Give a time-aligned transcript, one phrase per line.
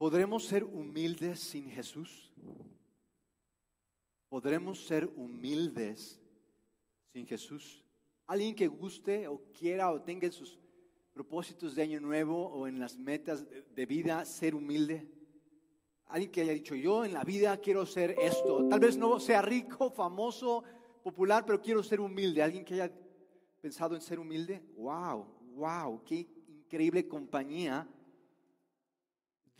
[0.00, 2.32] ¿Podremos ser humildes sin Jesús?
[4.30, 6.18] ¿Podremos ser humildes
[7.12, 7.84] sin Jesús?
[8.26, 10.58] Alguien que guste o quiera o tenga en sus
[11.12, 13.44] propósitos de año nuevo o en las metas
[13.74, 15.06] de vida ser humilde.
[16.06, 18.66] Alguien que haya dicho, yo en la vida quiero ser esto.
[18.70, 20.64] Tal vez no sea rico, famoso,
[21.02, 22.42] popular, pero quiero ser humilde.
[22.42, 22.90] Alguien que haya
[23.60, 24.62] pensado en ser humilde.
[24.78, 25.26] Wow,
[25.56, 27.86] wow, qué increíble compañía.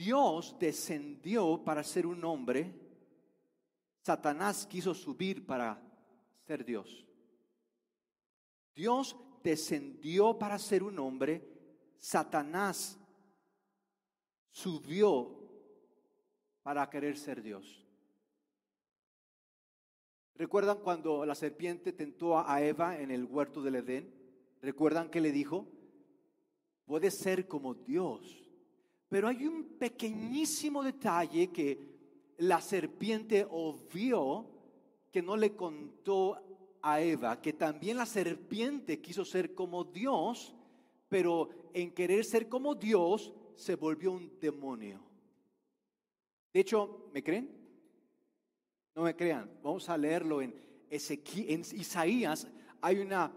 [0.01, 2.73] Dios descendió para ser un hombre.
[4.01, 5.79] Satanás quiso subir para
[6.47, 7.07] ser Dios.
[8.75, 9.15] Dios
[9.45, 11.47] descendió para ser un hombre.
[11.99, 12.99] Satanás
[14.51, 15.39] subió
[16.62, 17.87] para querer ser Dios.
[20.35, 24.15] ¿Recuerdan cuando la serpiente tentó a Eva en el huerto del Edén?
[24.62, 25.67] ¿Recuerdan que le dijo?
[26.87, 28.50] Puede ser como Dios.
[29.10, 31.78] Pero hay un pequeñísimo detalle que
[32.39, 34.47] la serpiente obvió
[35.11, 40.55] que no le contó a Eva, que también la serpiente quiso ser como Dios,
[41.08, 45.00] pero en querer ser como Dios se volvió un demonio.
[46.52, 47.50] De hecho, ¿me creen?
[48.95, 49.50] No me crean.
[49.61, 50.55] Vamos a leerlo en,
[50.89, 52.47] en Isaías.
[52.80, 53.33] Hay una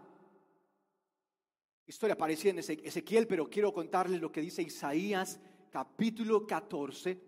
[1.88, 5.40] historia parecida en Ezequiel, pero quiero contarles lo que dice Isaías
[5.74, 7.20] capítulo 14,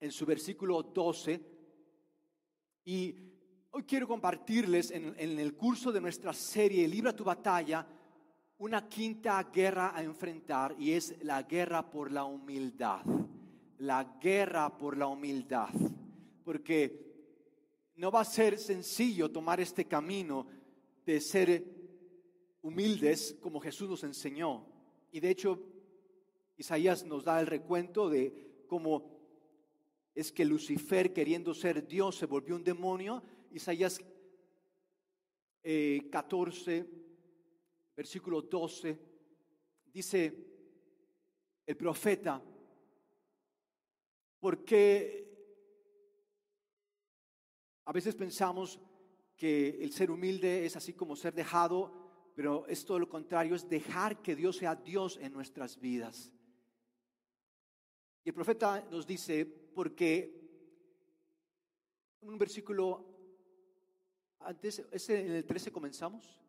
[0.00, 1.40] en su versículo 12.
[2.86, 3.14] Y
[3.70, 7.86] hoy quiero compartirles en, en el curso de nuestra serie Libra tu batalla
[8.58, 13.02] una quinta guerra a enfrentar y es la guerra por la humildad
[13.82, 15.68] la guerra por la humildad,
[16.44, 20.46] porque no va a ser sencillo tomar este camino
[21.04, 21.64] de ser
[22.62, 24.64] humildes como Jesús nos enseñó.
[25.10, 25.60] Y de hecho,
[26.56, 29.12] Isaías nos da el recuento de cómo
[30.14, 33.22] es que Lucifer, queriendo ser Dios, se volvió un demonio.
[33.50, 34.00] Isaías
[35.62, 36.86] 14, eh,
[37.96, 38.98] versículo 12,
[39.92, 40.52] dice
[41.64, 42.42] el profeta,
[44.40, 45.22] porque
[47.84, 48.80] a veces pensamos
[49.36, 51.92] que el ser humilde es así como ser dejado,
[52.34, 56.32] pero es todo lo contrario, es dejar que Dios sea Dios en nuestras vidas.
[58.24, 60.40] Y el profeta nos dice, porque
[62.22, 63.04] un versículo
[64.40, 66.40] antes, ese en el 13 comenzamos.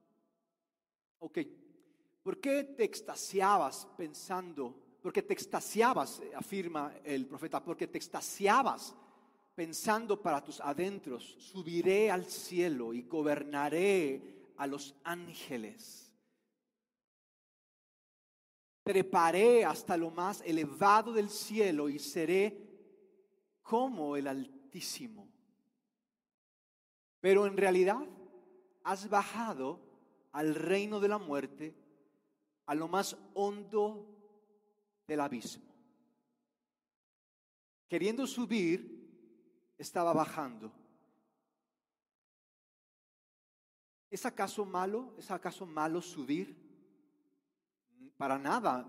[1.20, 1.40] Ok,
[2.22, 8.96] ¿por qué te extasiabas pensando porque te extasiabas, afirma el profeta, porque te extasiabas
[9.54, 16.03] pensando para tus adentros, subiré al cielo y gobernaré a los ángeles.
[18.84, 22.58] Treparé hasta lo más elevado del cielo y seré
[23.62, 25.30] como el Altísimo.
[27.22, 28.06] Pero en realidad
[28.84, 29.80] has bajado
[30.34, 31.74] al reino de la muerte,
[32.66, 34.06] a lo más hondo
[35.08, 35.64] del abismo.
[37.88, 39.04] Queriendo subir,
[39.78, 40.72] estaba bajando.
[44.10, 45.14] ¿Es acaso malo?
[45.18, 46.63] ¿Es acaso malo subir?
[48.24, 48.88] Para nada.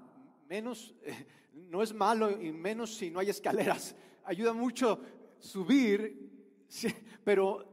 [0.49, 0.95] Menos,
[1.55, 3.93] no es malo y menos si no hay escaleras.
[4.25, 5.01] Ayuda mucho
[5.41, 6.65] subir,
[7.25, 7.67] pero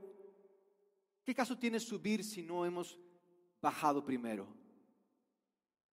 [1.23, 2.97] ¿qué caso tiene subir si no hemos
[3.61, 4.47] bajado primero?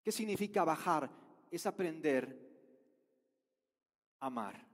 [0.02, 1.12] ¿Qué significa bajar?
[1.52, 2.26] es aprender
[4.22, 4.66] a amar,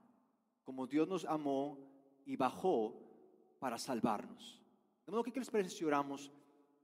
[0.62, 1.76] como Dios nos amó
[2.24, 2.94] y bajó
[3.58, 4.62] para salvarnos.
[5.04, 5.84] De modo que, ¿qué les parece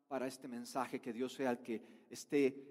[0.09, 1.01] para este mensaje?
[1.01, 2.70] Que Dios sea el que esté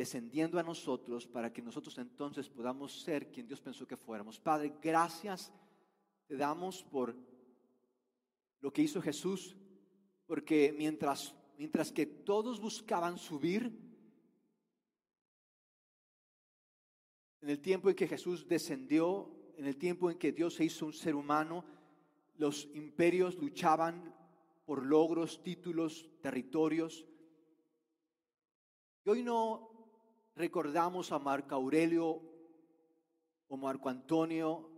[0.00, 4.40] descendiendo a nosotros para que nosotros entonces podamos ser quien Dios pensó que fuéramos.
[4.40, 5.52] Padre, gracias
[6.26, 7.14] te damos por
[8.60, 9.54] lo que hizo Jesús,
[10.26, 13.90] porque mientras, mientras que todos buscaban subir,
[17.42, 20.84] En el tiempo en que Jesús descendió, en el tiempo en que Dios se hizo
[20.84, 21.64] un ser humano,
[22.36, 24.14] los imperios luchaban
[24.66, 27.06] por logros, títulos, territorios.
[29.06, 29.69] Y hoy no
[30.40, 32.22] recordamos a Marco Aurelio
[33.46, 34.70] o Marco Antonio,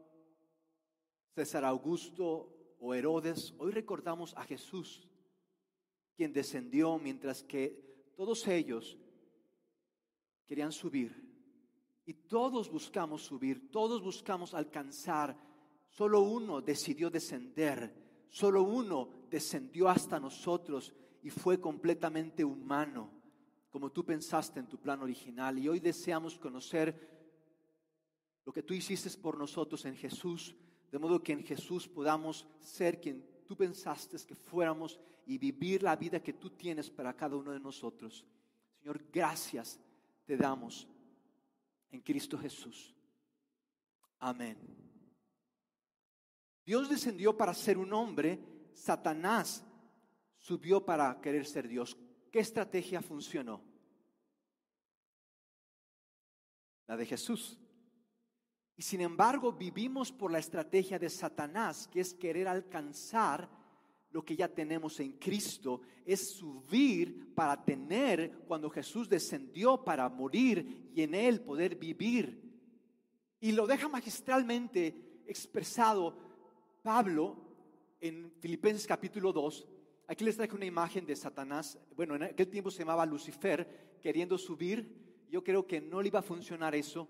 [1.34, 3.54] César Augusto o Herodes.
[3.58, 5.08] Hoy recordamos a Jesús,
[6.16, 8.98] quien descendió mientras que todos ellos
[10.46, 11.30] querían subir
[12.04, 15.38] y todos buscamos subir, todos buscamos alcanzar.
[15.88, 20.92] Solo uno decidió descender, solo uno descendió hasta nosotros
[21.22, 23.21] y fue completamente humano,
[23.72, 25.58] como tú pensaste en tu plan original.
[25.58, 27.10] Y hoy deseamos conocer
[28.44, 30.54] lo que tú hiciste por nosotros en Jesús,
[30.90, 35.96] de modo que en Jesús podamos ser quien tú pensaste que fuéramos y vivir la
[35.96, 38.26] vida que tú tienes para cada uno de nosotros.
[38.78, 39.80] Señor, gracias
[40.26, 40.86] te damos
[41.90, 42.94] en Cristo Jesús.
[44.19, 44.58] Amén.
[46.64, 48.38] Dios descendió para ser un hombre,
[48.74, 49.64] Satanás
[50.36, 51.96] subió para querer ser Dios.
[52.32, 53.62] ¿Qué estrategia funcionó?
[56.87, 57.61] La de Jesús.
[58.75, 63.50] Y sin embargo vivimos por la estrategia de Satanás, que es querer alcanzar
[64.11, 70.90] lo que ya tenemos en Cristo, es subir para tener cuando Jesús descendió para morir
[70.94, 72.50] y en Él poder vivir.
[73.40, 76.17] Y lo deja magistralmente expresado
[76.82, 77.37] Pablo
[78.00, 79.69] en Filipenses capítulo 2.
[80.12, 81.78] Aquí les traje una imagen de Satanás.
[81.96, 85.24] Bueno, en aquel tiempo se llamaba Lucifer, queriendo subir.
[85.30, 87.08] Yo creo que no le iba a funcionar eso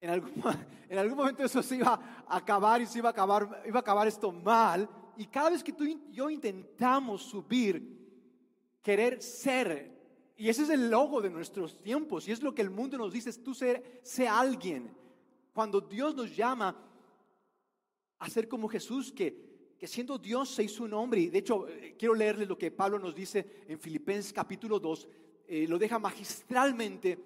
[0.00, 0.32] en algún,
[0.88, 3.80] en algún momento eso se iba a acabar y se iba a acabar, iba a
[3.80, 4.90] acabar esto mal.
[5.16, 7.96] Y cada vez que tú y yo intentamos subir,
[8.82, 12.70] querer ser, y ese es el logo de nuestros tiempos, y es lo que el
[12.70, 14.92] mundo nos dice, tú sé, sé alguien.
[15.52, 16.76] Cuando Dios nos llama
[18.18, 19.46] a ser como Jesús, que,
[19.78, 22.70] que siendo Dios se hizo un hombre, y de hecho eh, quiero leerles lo que
[22.70, 25.08] Pablo nos dice en Filipenses capítulo 2,
[25.48, 27.18] eh, lo deja magistralmente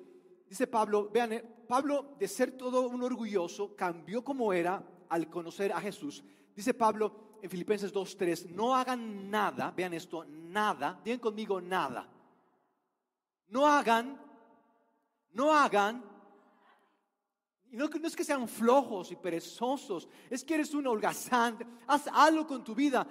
[0.51, 5.73] Dice Pablo, vean, eh, Pablo de ser todo un orgulloso cambió como era al conocer
[5.73, 6.25] a Jesús.
[6.57, 12.09] Dice Pablo en Filipenses 2.3, no hagan nada, vean esto, nada, digan conmigo nada.
[13.47, 14.21] No hagan,
[15.31, 16.05] no hagan,
[17.73, 22.09] y no, no es que sean flojos y perezosos, es que eres un holgazán, haz
[22.13, 23.07] algo con tu vida.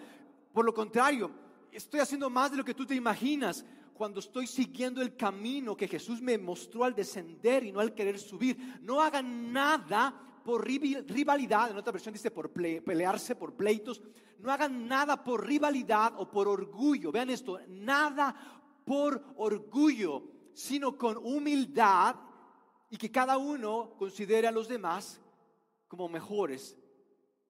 [0.51, 1.31] Por lo contrario,
[1.71, 5.87] estoy haciendo más de lo que tú te imaginas cuando estoy siguiendo el camino que
[5.87, 8.79] Jesús me mostró al descender y no al querer subir.
[8.81, 10.13] No hagan nada
[10.43, 14.01] por rivalidad, en otra versión dice por pelearse, por pleitos.
[14.39, 17.11] No hagan nada por rivalidad o por orgullo.
[17.11, 18.35] Vean esto, nada
[18.85, 20.23] por orgullo,
[20.53, 22.15] sino con humildad
[22.89, 25.21] y que cada uno considere a los demás
[25.87, 26.77] como mejores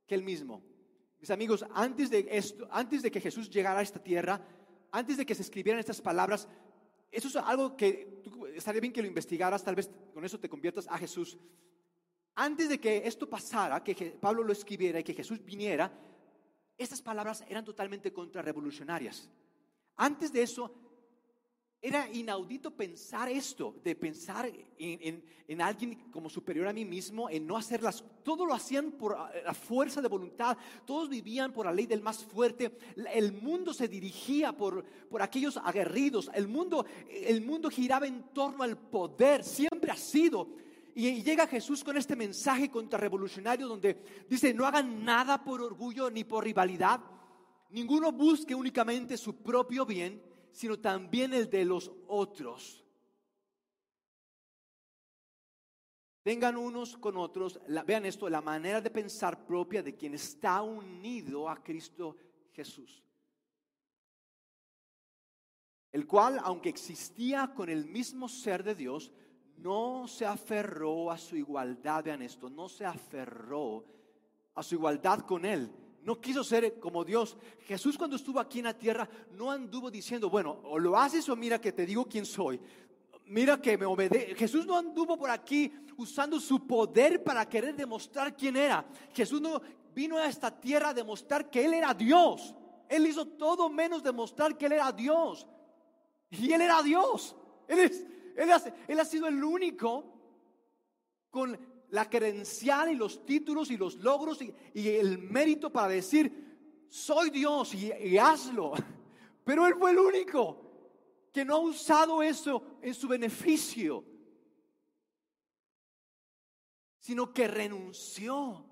[0.05, 0.61] que él mismo.
[1.19, 4.41] Mis amigos, antes de esto, antes de que Jesús llegara a esta tierra,
[4.91, 6.47] antes de que se escribieran estas palabras,
[7.11, 8.21] eso es algo que
[8.55, 11.37] estaría bien que lo investigaras, tal vez con eso te conviertas a Jesús.
[12.35, 15.91] Antes de que esto pasara, que Pablo lo escribiera y que Jesús viniera,
[16.77, 19.29] estas palabras eran totalmente contrarrevolucionarias.
[19.97, 20.73] Antes de eso,
[21.81, 27.55] era inaudito pensar esto, de pensar en, alguien como superior a mí mismo, en no
[27.55, 28.03] hacerlas.
[28.23, 32.01] Todo lo hacían por eh, la fuerza de voluntad, todos vivían por la ley del
[32.01, 32.77] más fuerte.
[33.13, 38.63] El mundo se dirigía por, por aquellos aguerridos, el mundo, el mundo giraba en torno
[38.63, 40.49] al poder, siempre ha sido.
[40.95, 46.25] Y llega Jesús con este mensaje contrarrevolucionario donde dice, no hagan nada por orgullo ni
[46.25, 46.99] por rivalidad,
[47.69, 52.83] ninguno busque únicamente su propio bien sino también el de los otros.
[56.23, 61.49] Tengan unos con otros, vean esto, la manera de pensar propia de quien está unido
[61.49, 62.17] a Cristo
[62.51, 63.03] Jesús.
[65.91, 69.11] El cual, aunque existía con el mismo ser de Dios,
[69.57, 73.85] no se aferró a su igualdad, vean esto, no se aferró
[74.53, 75.71] a su igualdad con Él,
[76.03, 77.37] no quiso ser como Dios.
[77.65, 81.35] Jesús cuando estuvo aquí en la tierra no anduvo diciendo, bueno, o lo haces o
[81.35, 82.59] mira que te digo quién soy.
[83.25, 84.35] Mira que me obedece.
[84.35, 88.85] Jesús no anduvo por aquí usando su poder para querer demostrar quién era.
[89.13, 89.61] Jesús no
[89.93, 92.55] vino a esta tierra a demostrar que Él era Dios.
[92.87, 95.45] Él hizo todo menos demostrar que Él era Dios.
[96.31, 97.35] Y Él era Dios.
[97.67, 98.49] Él, es, él,
[98.87, 100.05] él ha sido el único
[101.29, 101.59] con
[101.91, 104.53] la credencial y los títulos y los logros y,
[104.89, 108.73] el mérito para decir, soy Dios y, hazlo.
[109.43, 110.69] Pero Él fue el único
[111.31, 114.05] que no ha usado eso en su beneficio,
[116.99, 118.65] sino que renunció.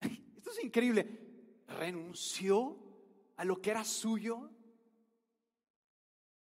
[0.36, 1.20] Esto es increíble.
[1.66, 2.78] Renunció
[3.36, 4.50] a lo que era suyo.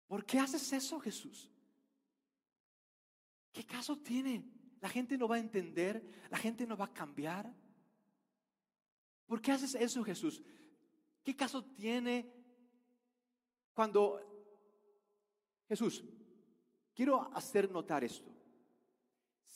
[0.06, 1.50] ¿Por qué haces eso, Jesús?
[3.52, 4.57] ¿Qué caso tiene?
[4.80, 7.52] La gente no va a entender, la gente no va a cambiar.
[9.26, 10.42] ¿Por qué haces eso, Jesús?
[11.22, 12.32] ¿Qué caso tiene
[13.74, 14.20] cuando
[15.68, 16.02] Jesús,
[16.94, 18.30] quiero hacer notar esto.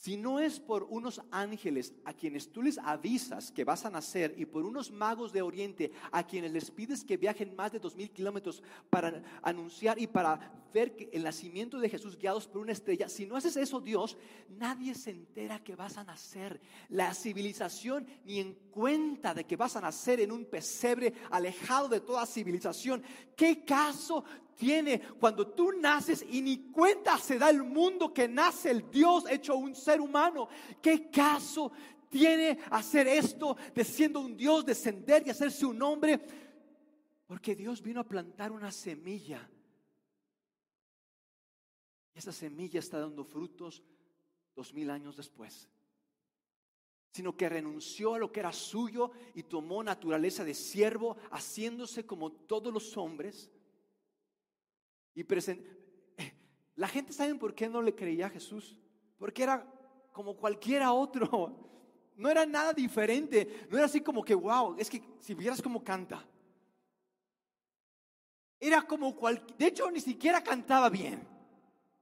[0.03, 4.35] Si no es por unos ángeles a quienes tú les avisas que vas a nacer
[4.37, 7.95] y por unos magos de Oriente a quienes les pides que viajen más de dos
[7.95, 13.07] mil kilómetros para anunciar y para ver el nacimiento de Jesús guiados por una estrella,
[13.07, 14.17] si no haces eso Dios,
[14.49, 16.59] nadie se entera que vas a nacer.
[16.89, 22.01] La civilización ni en cuenta de que vas a nacer en un pesebre alejado de
[22.01, 23.03] toda civilización.
[23.37, 28.71] ¿Qué caso tiene cuando tú naces y ni cuenta se da el mundo que nace
[28.71, 30.47] el Dios hecho un ser humano.
[30.81, 31.71] ¿Qué caso
[32.09, 36.19] tiene hacer esto de siendo un Dios, descender y hacerse un hombre?
[37.25, 39.49] Porque Dios vino a plantar una semilla.
[42.13, 43.81] Y esa semilla está dando frutos
[44.55, 45.67] dos mil años después.
[47.11, 52.31] Sino que renunció a lo que era suyo y tomó naturaleza de siervo, haciéndose como
[52.31, 53.51] todos los hombres
[55.15, 55.25] y
[56.75, 58.77] La gente sabe por qué no le creía a Jesús.
[59.17, 59.65] Porque era
[60.11, 61.59] como cualquiera otro.
[62.15, 63.65] No era nada diferente.
[63.71, 66.23] No era así como que, wow, es que si vieras cómo canta.
[68.59, 71.27] Era como cual, de hecho ni siquiera cantaba bien.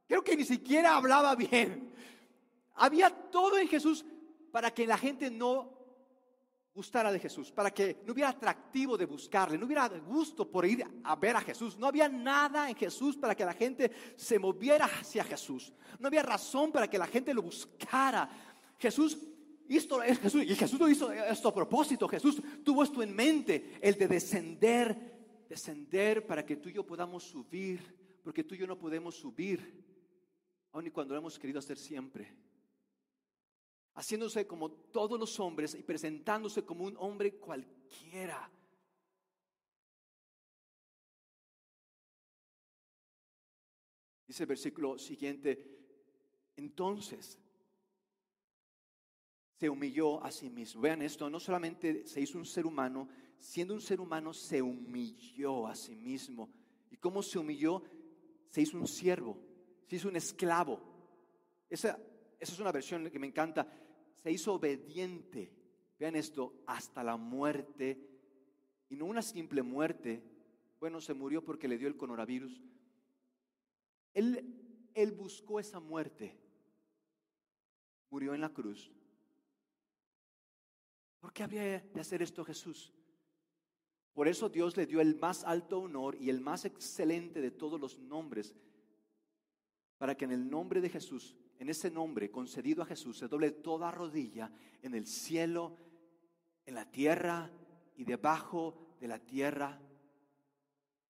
[0.05, 1.93] Creo que ni siquiera hablaba bien.
[2.75, 4.03] Había todo en Jesús
[4.51, 5.80] para que la gente no
[6.73, 10.85] gustara de Jesús, para que no hubiera atractivo de buscarle, no hubiera gusto por ir
[11.03, 14.85] a ver a Jesús, no había nada en Jesús para que la gente se moviera
[14.85, 18.29] hacia Jesús, no había razón para que la gente lo buscara.
[18.77, 19.17] Jesús
[19.67, 23.95] hizo, Jesús, y Jesús lo hizo esto a propósito, Jesús tuvo esto en mente, el
[23.95, 27.81] de descender, descender para que tú y yo podamos subir,
[28.23, 29.83] porque tú y yo no podemos subir,
[30.71, 32.50] aun y cuando lo hemos querido hacer siempre
[33.95, 38.49] haciéndose como todos los hombres y presentándose como un hombre cualquiera.
[44.27, 45.61] Dice el versículo siguiente,
[46.55, 47.37] entonces
[49.59, 50.81] se humilló a sí mismo.
[50.81, 55.67] Vean esto, no solamente se hizo un ser humano, siendo un ser humano se humilló
[55.67, 56.49] a sí mismo.
[56.89, 57.83] ¿Y cómo se humilló?
[58.49, 59.37] Se hizo un siervo,
[59.87, 60.79] se hizo un esclavo.
[61.69, 61.99] Esa
[62.41, 63.67] esa es una versión que me encanta.
[64.23, 65.53] Se hizo obediente,
[65.99, 68.09] vean esto, hasta la muerte.
[68.89, 70.23] Y no una simple muerte.
[70.79, 72.59] Bueno, se murió porque le dio el coronavirus.
[74.15, 76.35] Él, él buscó esa muerte.
[78.09, 78.91] Murió en la cruz.
[81.19, 82.91] ¿Por qué habría de hacer esto Jesús?
[84.13, 87.79] Por eso Dios le dio el más alto honor y el más excelente de todos
[87.79, 88.55] los nombres,
[89.99, 93.51] para que en el nombre de Jesús en ese nombre concedido a Jesús se doble
[93.51, 94.51] toda rodilla
[94.81, 95.77] en el cielo,
[96.65, 97.51] en la tierra
[97.97, 99.79] y debajo de la tierra.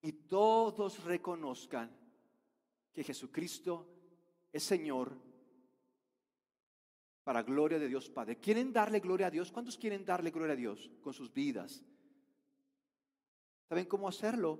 [0.01, 1.89] Y todos reconozcan
[2.91, 3.87] que Jesucristo
[4.51, 5.17] es Señor
[7.23, 8.37] para gloria de Dios Padre.
[8.37, 9.53] ¿Quieren darle gloria a Dios?
[9.53, 11.81] ¿Cuántos quieren darle gloria a Dios con sus vidas?
[13.69, 14.59] ¿Saben cómo hacerlo?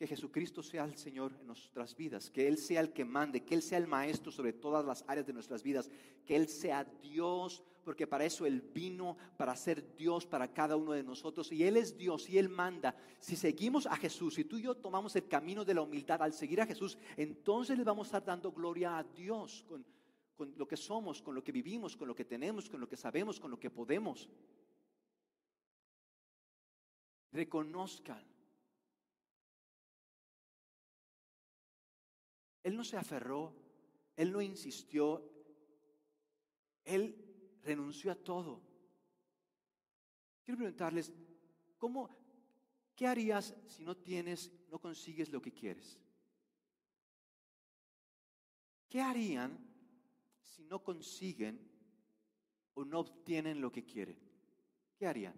[0.00, 3.54] Que Jesucristo sea el Señor en nuestras vidas, que Él sea el que mande, que
[3.54, 5.90] Él sea el maestro sobre todas las áreas de nuestras vidas,
[6.24, 10.92] que Él sea Dios, porque para eso Él vino, para ser Dios para cada uno
[10.92, 11.52] de nosotros.
[11.52, 12.96] Y Él es Dios y Él manda.
[13.18, 16.32] Si seguimos a Jesús, si tú y yo tomamos el camino de la humildad al
[16.32, 19.84] seguir a Jesús, entonces le vamos a estar dando gloria a Dios con,
[20.34, 22.96] con lo que somos, con lo que vivimos, con lo que tenemos, con lo que
[22.96, 24.30] sabemos, con lo que podemos.
[27.32, 28.30] Reconozcan
[32.70, 33.52] Él no se aferró,
[34.14, 35.28] Él no insistió,
[36.84, 38.62] Él renunció a todo.
[40.44, 41.12] Quiero preguntarles,
[41.78, 42.08] ¿cómo,
[42.94, 45.98] ¿qué harías si no tienes, no consigues lo que quieres?
[48.88, 49.58] ¿Qué harían
[50.44, 51.68] si no consiguen
[52.74, 54.16] o no obtienen lo que quieren?
[54.96, 55.34] ¿Qué harían?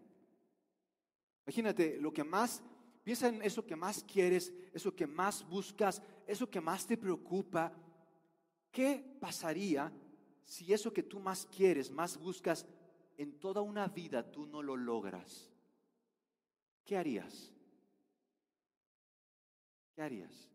[1.46, 2.62] Imagínate, lo que más
[3.02, 7.73] Piensa en eso que más quieres, eso que más buscas, eso que más te preocupa.
[8.71, 9.93] ¿Qué pasaría
[10.45, 12.67] si eso que tú más quieres, más buscas,
[13.17, 15.50] en toda una vida tú no lo logras?
[16.85, 17.52] ¿Qué harías?
[19.95, 20.49] ¿Qué harías?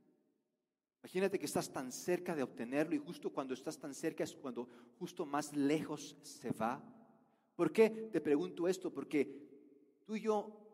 [1.03, 4.67] Imagínate que estás tan cerca de obtenerlo y justo cuando estás tan cerca es cuando
[4.99, 6.83] justo más lejos se va.
[7.55, 8.91] ¿Por qué te pregunto esto?
[8.91, 10.67] Porque tú y yo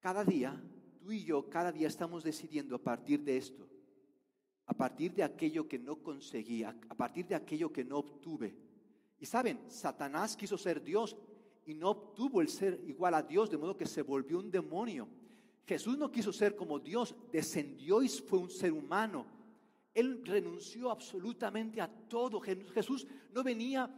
[0.00, 0.58] cada día,
[1.00, 3.66] tú y yo, cada día estamos decidiendo a partir de esto,
[4.66, 8.54] a partir de aquello que no conseguí, a partir de aquello que no obtuve.
[9.18, 11.16] Y saben, Satanás quiso ser Dios
[11.66, 15.08] y no obtuvo el ser igual a Dios, de modo que se volvió un demonio.
[15.66, 19.26] Jesús no quiso ser como Dios, descendió y fue un ser humano.
[19.94, 22.40] Él renunció absolutamente a todo.
[22.40, 23.90] Jesús no venía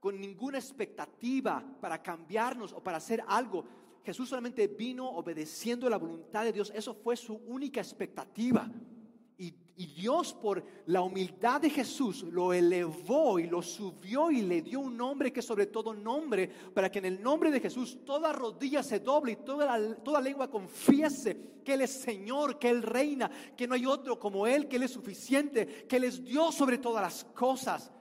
[0.00, 3.64] con ninguna expectativa para cambiarnos o para hacer algo.
[4.08, 6.72] Jesús solamente vino obedeciendo la voluntad de Dios.
[6.74, 8.66] Eso fue su única expectativa.
[9.36, 14.80] Y, Dios por la humildad de Jesús lo elevó y lo subió y le dio
[14.80, 18.82] un nombre que sobre todo nombre, para que en el nombre de Jesús toda rodilla
[18.82, 23.68] se doble y toda, toda lengua confiese que Él es Señor, que Él reina, que
[23.68, 27.02] no hay otro como Él, que Él es suficiente, que Él es Dios sobre todas
[27.02, 27.92] las cosas.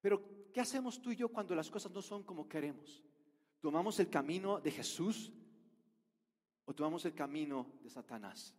[0.00, 3.02] Pero, ¿qué hacemos tú y yo cuando las cosas no son como queremos?
[3.60, 5.32] ¿Tomamos el camino de Jesús
[6.64, 8.54] o tomamos el camino de Satanás?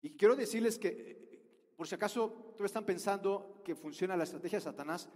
[0.00, 4.64] Y quiero decirles que, por si acaso todos están pensando que funciona la estrategia de
[4.64, 5.08] Satanás,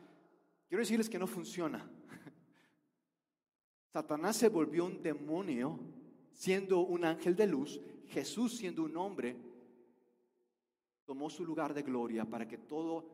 [0.68, 1.88] quiero decirles que no funciona.
[3.92, 5.78] Satanás se volvió un demonio
[6.32, 9.36] siendo un ángel de luz, Jesús siendo un hombre,
[11.06, 13.06] tomó su lugar de gloria para que todo,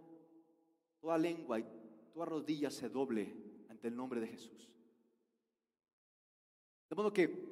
[1.01, 1.67] toda lengua y
[2.13, 3.33] toda rodilla se doble
[3.69, 4.69] ante el nombre de Jesús.
[6.89, 7.47] De modo que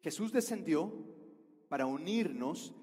[0.00, 0.92] Jesús descendió
[1.68, 2.74] para unirnos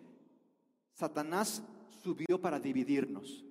[0.94, 1.64] Satanás
[2.04, 3.44] subió para dividirnos.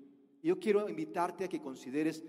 [0.42, 2.24] Yo quiero invitarte a que consideres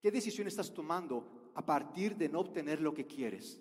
[0.00, 3.60] qué decisión estás tomando a partir de no obtener lo que quieres.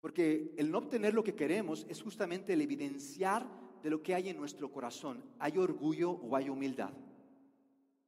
[0.00, 3.46] Porque el no obtener lo que queremos es justamente el evidenciar
[3.82, 5.22] de lo que hay en nuestro corazón.
[5.38, 6.92] ¿Hay orgullo o hay humildad?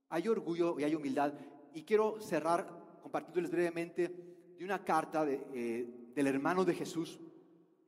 [0.09, 1.35] Hay orgullo y hay humildad.
[1.73, 4.11] Y quiero cerrar compartiéndoles brevemente
[4.57, 7.21] de una carta eh, del hermano de Jesús.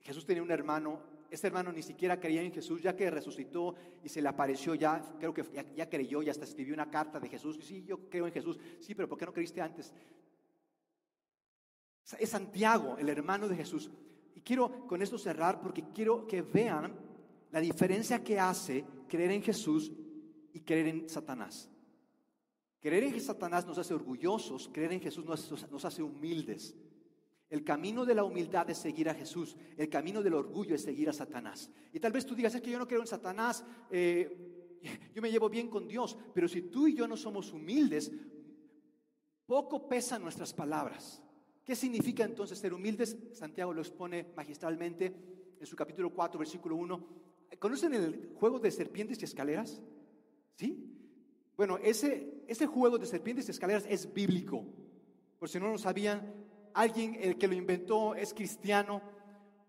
[0.03, 4.09] Jesús tenía un hermano este hermano ni siquiera creía en Jesús, ya que resucitó y
[4.09, 5.45] se le apareció, ya creo que
[5.75, 7.59] ya, creyó y hasta escribió una carta de Jesús.
[7.63, 8.59] Sí, yo creo en Jesús.
[8.81, 9.93] Sí, pero ¿por qué no creíste antes?
[12.19, 13.91] Es Santiago, el hermano de Jesús.
[14.37, 16.95] Y quiero con esto cerrar porque quiero que vean
[17.51, 19.91] la diferencia que hace creer en Jesús
[20.53, 21.69] y creer en Satanás.
[22.87, 26.73] Creer en Satanás nos hace orgullosos, creer en Jesús nos hace humildes.
[27.51, 29.57] El camino de la humildad es seguir a Jesús.
[29.77, 31.69] El camino del orgullo es seguir a Satanás.
[31.93, 34.79] Y tal vez tú digas, es que yo no creo en Satanás, eh,
[35.13, 36.17] yo me llevo bien con Dios.
[36.33, 38.13] Pero si tú y yo no somos humildes,
[39.47, 41.21] poco pesan nuestras palabras.
[41.65, 43.17] ¿Qué significa entonces ser humildes?
[43.33, 45.13] Santiago lo expone magistralmente
[45.59, 47.07] en su capítulo 4, versículo 1.
[47.59, 49.83] ¿Conocen el juego de serpientes y escaleras?
[50.55, 50.96] ¿Sí?
[51.57, 54.65] Bueno, ese, juego de serpientes y escaleras es bíblico.
[55.39, 56.35] Por si no lo sabían,
[56.75, 59.01] alguien el que lo inventó es cristiano,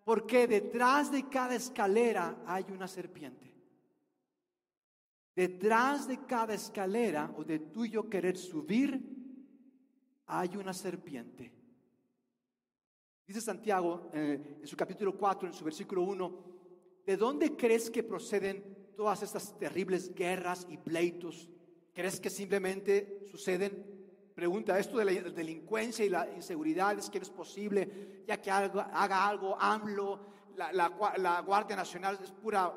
[0.03, 3.55] porque detrás de cada escalera hay una serpiente.
[5.33, 8.99] Detrás de cada escalera o de tuyo querer subir,
[10.25, 11.53] hay una serpiente.
[13.25, 16.43] Dice Santiago eh, en su capítulo 4, en su versículo 1,
[17.05, 21.49] ¿de dónde crees que proceden todas estas terribles guerras y pleitos?
[21.97, 27.23] ¿Crees que simplemente suceden pregunta, esto de la delincuencia y la inseguridad es que no
[27.23, 30.19] es posible, ya que haga algo AMLO,
[30.57, 32.71] la, la, Guardia Nacional es pura,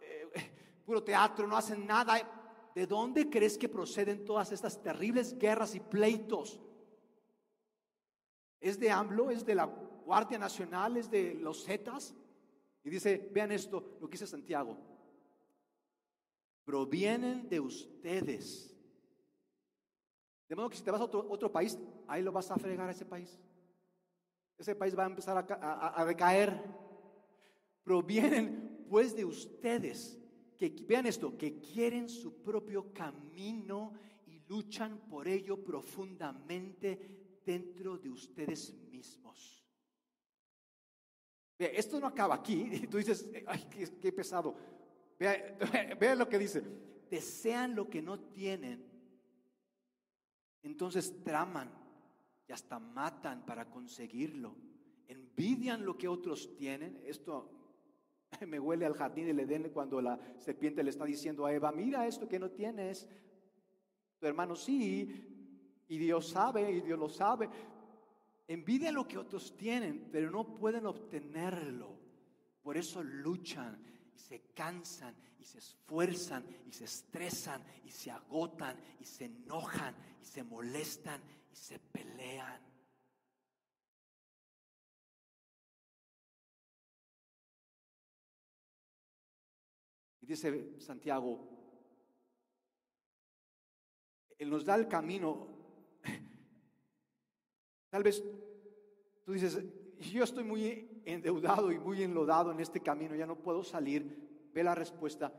[0.00, 0.28] eh,
[0.84, 2.18] puro teatro, no hacen nada.
[2.74, 6.60] ¿De dónde crees que proceden todas estas terribles guerras y pleitos?
[8.58, 9.30] ¿Es de AMLO?
[9.30, 10.96] ¿Es de la Guardia Nacional?
[10.96, 12.12] ¿Es de los Zetas?
[12.82, 14.93] Y dice, vean esto, lo que dice Santiago.
[16.64, 18.74] Provienen de ustedes
[20.48, 22.92] de modo que si te vas a otro, país, ahí lo vas a fregar a
[22.92, 23.38] ese país.
[24.58, 26.62] Ese país va a empezar a, a, recaer.
[27.82, 30.18] Provienen pues de ustedes,
[30.56, 33.94] que vean esto, que quieren su propio camino
[34.26, 39.64] y luchan por ello profundamente dentro de ustedes mismos.
[41.58, 42.68] Esto no acaba aquí.
[42.70, 43.66] Y tú dices, ay,
[44.00, 44.56] qué, pesado.
[45.18, 46.62] Vean lo que dice.
[47.10, 48.94] Desean lo que no tienen
[50.64, 51.70] entonces traman
[52.48, 54.56] y hasta matan para conseguirlo.
[55.06, 57.00] Envidian lo que otros tienen.
[57.04, 57.50] Esto
[58.46, 62.06] me huele al jardín del Edén cuando la serpiente le está diciendo a Eva, mira
[62.06, 63.06] esto que no tienes.
[64.18, 67.48] Tu hermano sí, y Dios sabe, y Dios lo sabe.
[68.48, 71.98] Envidian lo que otros tienen, pero no pueden obtenerlo.
[72.62, 73.78] Por eso luchan
[74.14, 79.94] y se cansan y se esfuerzan y se estresan y se agotan y se enojan
[80.20, 81.20] y se molestan
[81.52, 82.60] y se pelean.
[90.20, 91.54] Y dice Santiago,
[94.38, 95.46] Él nos da el camino.
[97.90, 98.22] Tal vez
[99.24, 99.62] tú dices,
[100.00, 104.62] yo estoy muy endeudado y muy enlodado en este camino, ya no puedo salir, ve
[104.62, 105.32] la respuesta.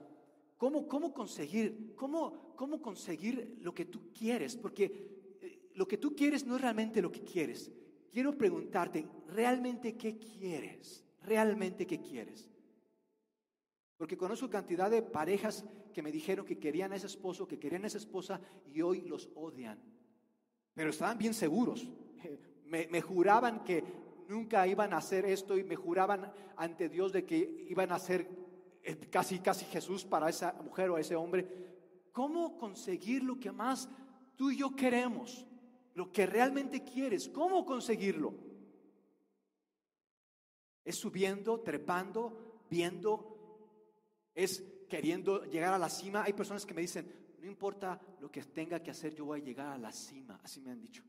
[0.58, 4.56] ¿Cómo, cómo conseguir, cómo, cómo conseguir lo que tú quieres?
[4.56, 7.72] Porque eh, lo que tú quieres no es realmente lo que quieres.
[8.12, 11.04] Quiero preguntarte, ¿realmente qué quieres?
[11.24, 12.50] ¿Realmente qué quieres?
[13.98, 17.84] Porque conozco cantidad de parejas que me dijeron que querían a ese esposo, que querían
[17.84, 19.80] a esa esposa y hoy los odian.
[20.74, 21.88] Pero estaban bien seguros.
[22.66, 23.84] Me, me, juraban que
[24.28, 28.30] nunca iban a hacer esto y me juraban ante Dios de que iban a ser
[28.84, 31.48] eh, casi, casi Jesús para esa mujer o ese hombre.
[32.12, 33.90] ¿Cómo conseguir lo que más
[34.36, 35.46] tú y yo queremos?
[35.94, 37.30] Lo que realmente quieres.
[37.30, 38.34] ¿Cómo conseguirlo?
[40.84, 46.24] Es subiendo, trepando, viendo, es queriendo llegar a la cima.
[46.24, 49.44] Hay personas que me dicen, no importa lo que tenga que hacer, yo voy a
[49.44, 50.40] llegar a la cima.
[50.44, 51.04] Así me han dicho.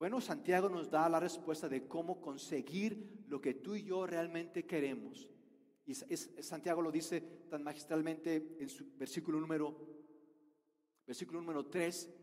[0.00, 4.64] Bueno, Santiago nos da la respuesta de cómo conseguir lo que tú y yo realmente
[4.64, 5.28] queremos.
[5.84, 9.76] Y Santiago lo dice tan magistralmente en su versículo número,
[11.06, 12.14] versículo número 3.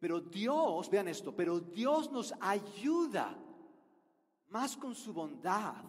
[0.00, 3.38] Pero Dios, vean esto, pero Dios nos ayuda
[4.48, 5.84] más con su bondad.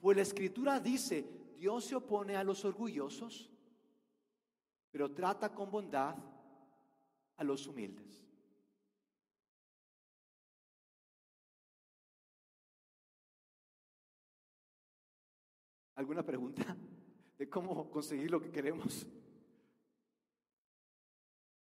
[0.00, 1.24] Pues la escritura dice,
[1.58, 3.48] Dios se opone a los orgullosos,
[4.90, 6.16] pero trata con bondad
[7.36, 8.31] a los humildes.
[15.94, 16.76] ¿Alguna pregunta
[17.38, 19.06] de cómo conseguir lo que queremos?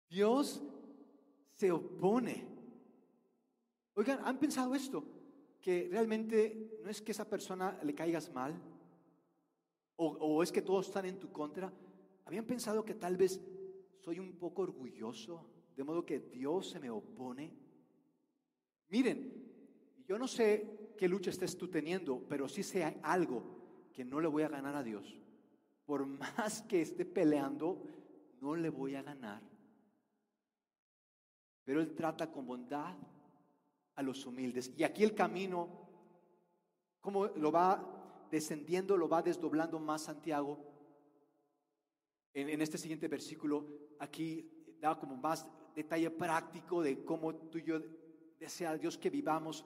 [0.10, 0.62] Dios
[1.56, 2.46] se opone.
[3.96, 5.04] Oigan, ¿han pensado esto?
[5.60, 8.54] Que realmente no es que esa persona le caigas mal
[9.98, 11.72] o, o es que todos están en tu contra.
[12.26, 13.42] ¿Habían pensado que tal vez
[14.00, 17.54] soy un poco orgulloso, de modo que Dios se me opone?
[18.90, 19.42] Miren,
[20.08, 23.61] yo no sé qué lucha estés tú teniendo, pero sí sé algo
[23.94, 25.18] que no le voy a ganar a Dios.
[25.86, 27.84] Por más que esté peleando,
[28.40, 29.42] no le voy a ganar.
[31.64, 32.96] Pero Él trata con bondad
[33.96, 34.72] a los humildes.
[34.78, 35.70] Y aquí el camino,
[37.00, 40.58] como lo va descendiendo, lo va desdoblando más Santiago.
[42.34, 43.68] En, este siguiente versículo,
[44.00, 44.50] aquí
[44.80, 47.80] da como más detalle práctico de cómo tú y yo
[48.40, 49.66] desea Dios que vivamos.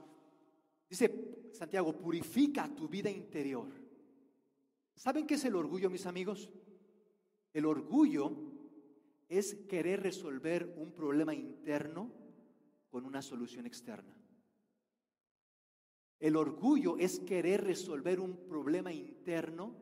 [0.89, 3.84] Dice Santiago, purifica tu vida interior
[4.95, 6.49] ¿Saben qué es el orgullo, mis amigos?
[7.53, 8.31] El orgullo
[9.27, 12.11] es querer resolver un problema interno
[12.89, 14.15] con una solución externa.
[16.19, 19.75] El orgullo es querer resolver un problema interno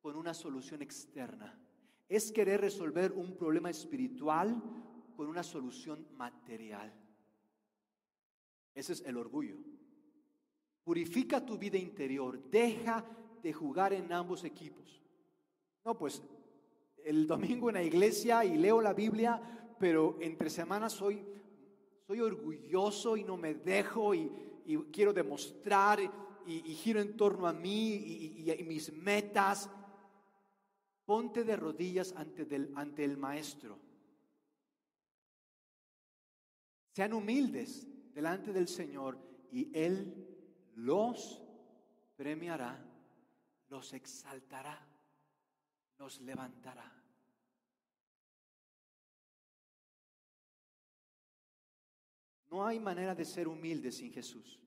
[0.00, 1.58] con una solución externa.
[2.08, 4.62] Es querer resolver un problema espiritual
[5.16, 6.92] con una solución material.
[8.74, 9.56] Ese es el orgullo.
[10.84, 13.04] Purifica tu vida interior, deja
[13.42, 15.02] de jugar en ambos equipos.
[15.84, 16.22] No, pues
[17.04, 19.40] el domingo en la iglesia y leo la Biblia,
[19.78, 21.24] pero entre semanas soy,
[22.06, 24.30] soy orgulloso y no me dejo y,
[24.92, 26.00] quiero demostrar
[26.46, 27.94] y, giro en torno a mí
[28.46, 29.70] y, mis metas.
[31.04, 33.78] Ponte de rodillas ante, del, ante el Maestro.
[36.92, 39.18] Sean humildes delante del Señor
[39.50, 40.28] y Él
[40.76, 41.42] los
[42.16, 42.89] premiará
[43.70, 44.78] los exaltará,
[45.98, 46.92] nos levantará.
[52.50, 54.58] No hay manera de ser humilde sin Jesús.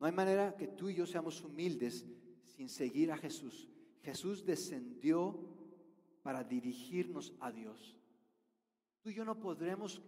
[0.00, 2.06] No hay manera que tú y yo seamos humildes
[2.56, 3.68] sin seguir a Jesús.
[4.02, 5.38] Jesús descendió
[6.22, 7.98] para dirigirnos a Dios.
[9.02, 10.02] Tú y yo no podremos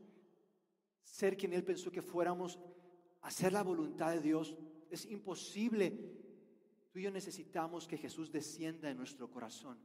[1.03, 2.59] ser quien Él pensó que fuéramos,
[3.21, 4.57] hacer la voluntad de Dios
[4.91, 5.91] es imposible.
[6.93, 9.79] Tú y yo necesitamos que Jesús descienda en nuestro corazón.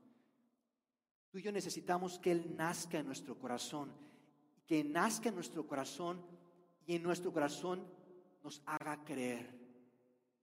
[1.30, 3.92] Tú y yo necesitamos que Él nazca en nuestro corazón,
[4.68, 6.22] que nazca en nuestro corazón
[6.86, 7.86] y en nuestro corazón
[8.44, 9.50] nos haga creer.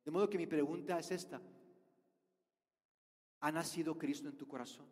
[0.05, 1.40] De modo que mi pregunta es esta.
[3.40, 4.87] ¿Ha nacido Cristo en tu corazón?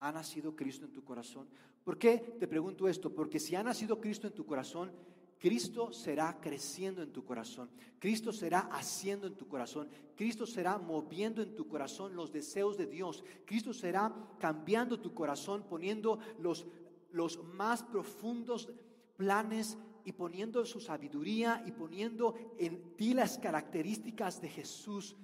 [0.00, 1.48] ¿Ha nacido Cristo en tu corazón?
[1.82, 3.12] ¿Por qué te pregunto esto?
[3.12, 4.92] Porque si ha nacido Cristo en tu corazón,
[5.38, 11.42] Cristo será creciendo en tu corazón, Cristo será haciendo en tu corazón, Cristo será moviendo
[11.42, 16.66] en tu corazón los deseos de Dios, Cristo será cambiando tu corazón, poniendo los,
[17.10, 18.70] los más profundos
[19.16, 25.16] planes y poniendo su sabiduría y poniendo en ti las características de Jesús.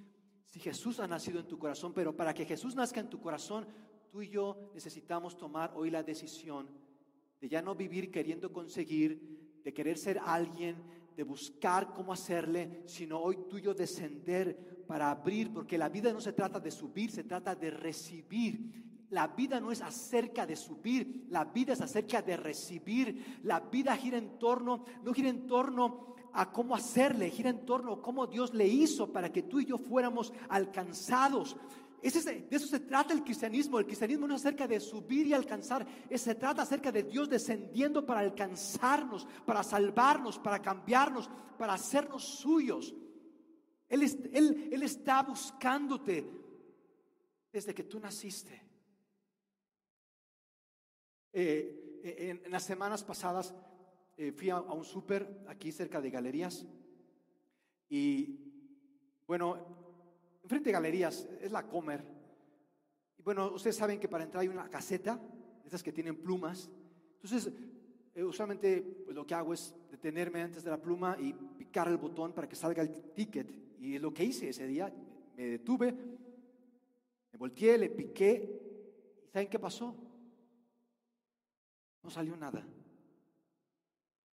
[0.45, 3.65] Si Jesús ha nacido en tu corazón, pero para que Jesús nazca en tu corazón,
[4.11, 6.67] tú y yo necesitamos tomar hoy la decisión
[7.39, 10.75] de ya no vivir queriendo conseguir, de querer ser alguien,
[11.15, 16.33] de buscar cómo hacerle, sino hoy tuyo descender para abrir, porque la vida no se
[16.33, 18.83] trata de subir, se trata de recibir.
[19.09, 23.39] La vida no es acerca de subir, la vida es acerca de recibir.
[23.43, 27.93] La vida gira en torno, no gira en torno a cómo hacerle, gira en torno
[27.93, 31.55] a cómo Dios le hizo para que tú y yo fuéramos alcanzados.
[32.03, 33.79] De eso se trata el cristianismo.
[33.79, 38.05] El cristianismo no es acerca de subir y alcanzar, se trata acerca de Dios descendiendo
[38.05, 42.93] para alcanzarnos, para salvarnos, para cambiarnos, para hacernos suyos.
[43.87, 46.29] Él, él, él está buscándote
[47.51, 48.61] desde que tú naciste.
[51.31, 53.55] Eh, eh, en, las semanas pasadas
[54.17, 56.65] eh, fui a, un súper aquí cerca de Galerías
[57.89, 58.39] y
[59.25, 59.82] bueno,
[60.43, 62.03] enfrente de Galerías es la Comer.
[63.17, 65.19] Y bueno, ustedes saben que para entrar hay una caseta,
[65.65, 66.69] esas que tienen plumas.
[67.15, 67.51] Entonces,
[68.15, 72.33] usualmente pues, lo que hago es detenerme antes de la pluma y picar el botón
[72.33, 73.49] para que salga el ticket.
[73.79, 74.93] Y lo que hice ese día.
[75.35, 79.25] Me detuve, me volteé, le piqué.
[79.25, 79.95] ¿Y saben qué pasó?
[82.03, 82.63] No salió nada.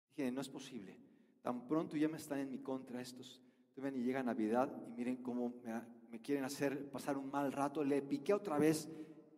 [0.09, 0.96] Dije, no es posible.
[1.40, 3.40] Tan pronto ya me están en mi contra estos.
[3.77, 5.73] Ven y llega Navidad y miren cómo me,
[6.18, 7.85] quieren hacer pasar un mal rato.
[7.85, 8.88] Le piqué otra vez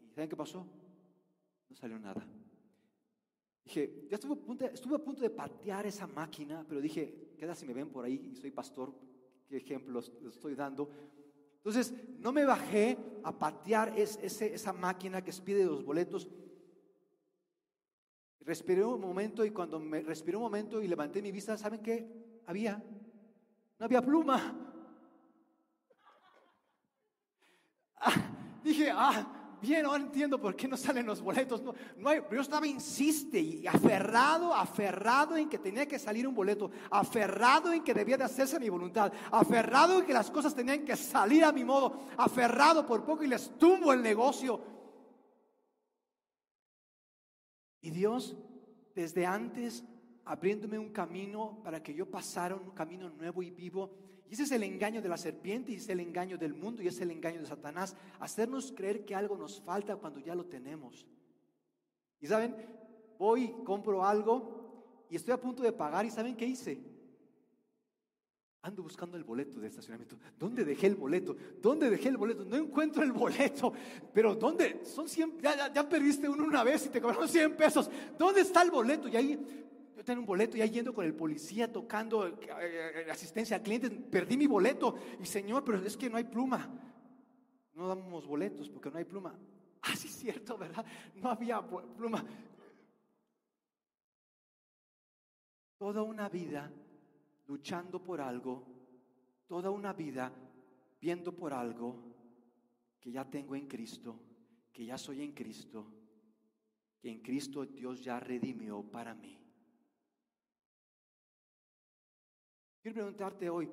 [0.08, 0.66] y ¿saben qué pasó?
[1.68, 2.26] No salió nada.
[3.64, 7.54] Dije, ya estuve a, punto, estuve a punto de patear esa máquina, pero dije, queda
[7.54, 8.94] si me ven por ahí y soy pastor,
[9.48, 10.88] qué ejemplos les estoy dando.
[11.56, 16.28] Entonces, no me bajé a patear esa máquina que pide los boletos
[18.44, 22.40] Respiré un momento y cuando me respiré un momento y levanté mi vista, ¿saben qué?
[22.46, 22.82] Había,
[23.78, 24.58] no había pluma.
[27.96, 28.14] Ah,
[28.62, 29.26] dije, ah,
[29.60, 31.62] bien, ahora entiendo por qué no salen los boletos.
[31.62, 36.70] No, no yo estaba, insiste, y aferrado, aferrado en que tenía que salir un boleto,
[36.90, 40.96] aferrado en que debía de hacerse mi voluntad, aferrado en que las cosas tenían que
[40.96, 44.60] salir a mi modo, aferrado por poco y les tumbo el negocio.
[47.80, 48.36] Y Dios,
[48.94, 49.84] desde antes,
[50.24, 53.90] abriéndome un camino para que yo pasara un camino nuevo y vivo.
[54.28, 56.86] Y ese es el engaño de la serpiente y es el engaño del mundo y
[56.88, 57.96] es el engaño de Satanás.
[58.20, 61.06] Hacernos creer que algo nos falta cuando ya lo tenemos.
[62.20, 62.54] Y saben,
[63.18, 66.80] voy, compro algo y estoy a punto de pagar y ¿saben qué hice?
[68.62, 70.16] Ando buscando el boleto de estacionamiento.
[70.38, 71.36] ¿Dónde dejé el boleto?
[71.60, 72.44] ¿Dónde dejé el boleto?
[72.44, 73.72] No encuentro el boleto.
[74.14, 74.84] Pero ¿dónde?
[74.84, 77.90] Son 100, ya, perdiste uno una vez y te cobraron 100 pesos.
[78.16, 79.08] ¿Dónde está el boleto?
[79.08, 83.06] Y ahí yo tengo un boleto y ahí yendo con el policía tocando eh, eh,
[83.10, 83.90] asistencia al cliente.
[83.90, 84.96] Perdí mi boleto.
[85.20, 86.68] Y señor, pero es que no hay pluma.
[87.74, 89.38] No damos boletos porque no hay pluma.
[89.84, 90.86] Ah, sí, es cierto, ¿verdad?
[91.16, 92.24] No había pluma.
[95.76, 96.70] Toda una vida
[97.48, 98.64] luchando por algo,
[99.48, 100.32] toda una vida
[101.00, 101.96] viendo por algo
[103.00, 104.20] que ya tengo en Cristo,
[104.72, 105.84] que ya soy en Cristo,
[107.00, 109.41] que en Cristo Dios ya redimió para mí.
[112.82, 113.70] Quiero preguntarte hoy,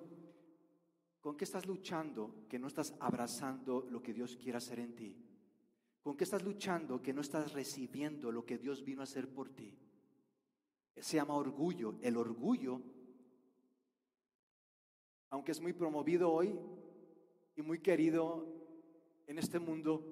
[1.19, 5.17] ¿con qué estás luchando que no estás abrazando lo que Dios quiere hacer en ti?
[6.01, 9.49] ¿Con qué estás luchando que no estás recibiendo lo que Dios vino a hacer por
[9.49, 9.75] ti?
[10.95, 11.97] Se llama orgullo.
[12.01, 12.81] El orgullo
[15.31, 16.59] aunque es muy promovido hoy
[17.55, 18.47] y muy querido
[19.27, 20.03] en este mundo,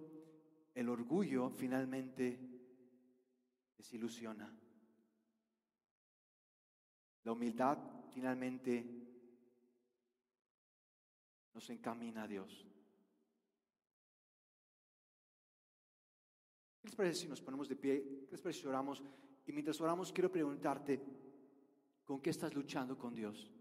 [0.75, 2.39] el orgullo finalmente
[3.75, 4.55] desilusiona.
[7.23, 7.79] La humildad
[8.17, 8.83] finalmente
[11.53, 12.65] nos encamina a Dios.
[16.81, 18.25] ¿Qué les parece si nos ponemos de pie?
[18.25, 19.03] ¿Qué les parece si oramos?
[19.45, 20.99] Y mientras oramos quiero preguntarte,
[22.05, 23.51] ¿con qué estás luchando con Dios?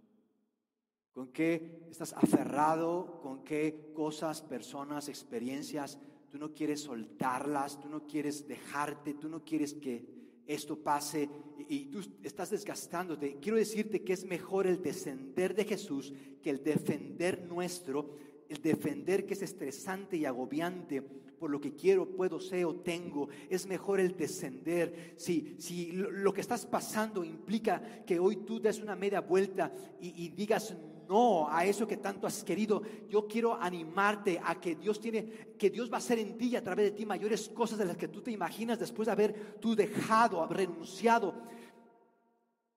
[1.12, 3.20] ¿Con qué estás aferrado?
[3.20, 5.98] ¿Con qué cosas, personas, experiencias?
[6.30, 10.15] Tú no quieres soltarlas, tú no quieres dejarte, tú no quieres que
[10.46, 11.28] esto pase
[11.68, 13.38] y, tú estás desgastándote.
[13.40, 18.14] Quiero decirte que es mejor el descender de Jesús que el defender nuestro,
[18.48, 23.28] el defender que es estresante y agobiante por lo que quiero, puedo, sé o tengo.
[23.50, 25.14] Es mejor el descender.
[25.16, 30.24] Si, si lo, que estás pasando implica que hoy tú des una media vuelta y,
[30.24, 30.74] y digas
[31.08, 32.82] no a eso que tanto has querido.
[33.08, 36.56] Yo quiero animarte a que Dios tiene, que Dios va a hacer en ti y
[36.56, 39.58] a través de ti mayores cosas de las que tú te imaginas después de haber
[39.60, 41.34] tú dejado, renunciado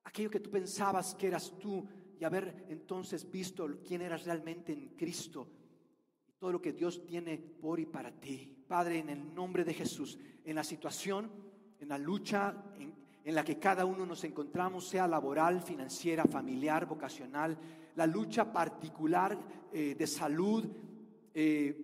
[0.09, 1.87] aquello que tú pensabas que eras tú
[2.19, 5.47] y haber entonces visto quién eras realmente en Cristo
[6.39, 8.63] todo lo que Dios tiene por y para ti.
[8.67, 11.29] Padre, en el nombre de Jesús, en la situación,
[11.79, 17.57] en la lucha, en la que cada uno nos encontramos, sea laboral, financiera, familiar, vocacional,
[17.99, 19.37] la lucha particular
[19.73, 20.65] eh, de salud
[21.33, 21.77] eh,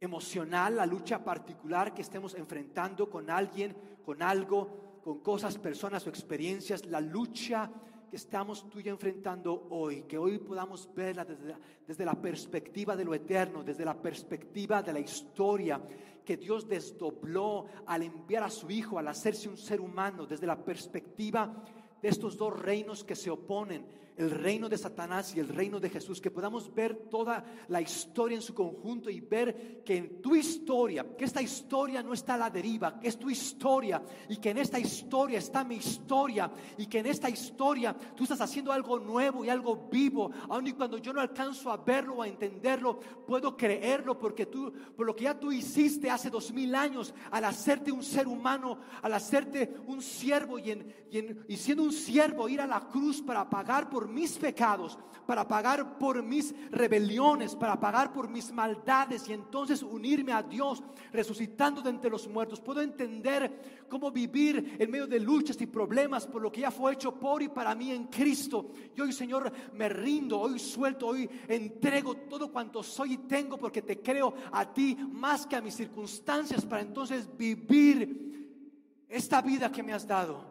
[0.00, 6.08] emocional, la lucha particular que estemos enfrentando con alguien, con algo, con cosas, personas o
[6.08, 7.70] experiencias, la lucha
[8.08, 11.54] que estamos tú y enfrentando hoy, que hoy podamos verla desde
[11.86, 15.80] desde la perspectiva de lo eterno, desde la perspectiva de la historia
[16.24, 20.64] que Dios desdobló al enviar a su Hijo, al hacerse un ser humano, desde la
[20.64, 21.62] perspectiva
[22.00, 23.84] de estos dos reinos que se oponen,
[24.16, 28.36] el reino de Satanás y el reino de Jesús, que podamos ver toda la historia
[28.36, 32.38] en su conjunto y ver que en tu historia, que esta historia no está a
[32.38, 36.86] la deriva, que es tu historia y que en esta historia está mi historia y
[36.86, 40.98] que en esta historia tú estás haciendo algo nuevo y algo vivo, aun y cuando
[40.98, 45.24] yo no alcanzo a verlo o a entenderlo, puedo creerlo porque tú, por lo que
[45.24, 50.00] ya tú hiciste hace dos mil años al hacerte un ser humano, al hacerte un
[50.00, 54.38] siervo y, y, y siendo un siervo ir a la cruz para pagar por mis
[54.38, 60.42] pecados, para pagar por mis rebeliones, para pagar por mis maldades y entonces unirme a
[60.42, 62.60] Dios resucitando de entre los muertos.
[62.60, 66.94] Puedo entender cómo vivir en medio de luchas y problemas por lo que ya fue
[66.94, 68.70] hecho por y para mí en Cristo.
[68.94, 73.82] Y hoy, Señor, me rindo, hoy suelto, hoy entrego todo cuanto soy y tengo porque
[73.82, 79.82] te creo a ti más que a mis circunstancias para entonces vivir esta vida que
[79.82, 80.44] me has dado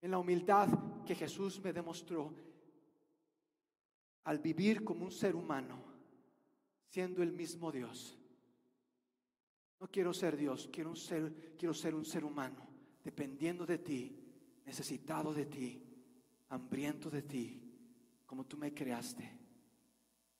[0.00, 0.68] en la humildad
[1.08, 2.34] que Jesús me demostró
[4.24, 5.82] al vivir como un ser humano,
[6.90, 8.14] siendo el mismo Dios.
[9.80, 12.68] No quiero ser Dios, quiero ser, quiero ser un ser humano,
[13.02, 14.22] dependiendo de ti,
[14.66, 15.82] necesitado de ti,
[16.50, 17.58] hambriento de ti,
[18.26, 19.24] como tú me creaste.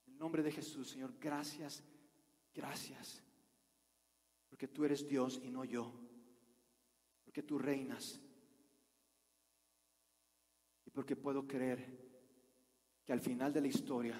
[0.06, 1.82] En nombre de Jesús, Señor, gracias,
[2.54, 3.22] gracias,
[4.50, 5.94] porque tú eres Dios y no yo,
[7.24, 8.20] porque tú reinas
[10.98, 11.78] porque puedo creer
[13.06, 14.16] que al final de la historia,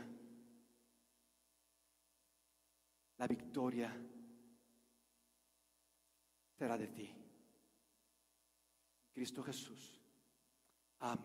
[3.17, 3.93] la victoria
[6.57, 7.13] será de ti.
[9.13, 10.01] Cristo Jesús.
[11.01, 11.17] Amén.